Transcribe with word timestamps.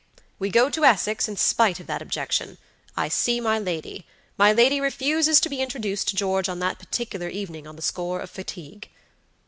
We 0.39 0.49
go 0.49 0.71
to 0.71 0.83
Essex 0.83 1.27
in 1.27 1.37
spite 1.37 1.79
of 1.79 1.85
that 1.85 2.01
objection. 2.01 2.57
I 2.97 3.07
see 3.07 3.39
my 3.39 3.59
lady. 3.59 4.07
My 4.35 4.51
lady 4.51 4.81
refuses 4.81 5.39
to 5.41 5.47
be 5.47 5.61
introduced 5.61 6.07
to 6.07 6.15
George 6.15 6.49
on 6.49 6.57
that 6.57 6.79
particular 6.79 7.29
evening 7.29 7.67
on 7.67 7.75
the 7.75 7.83
score 7.83 8.19
of 8.19 8.31
fatigue." 8.31 8.89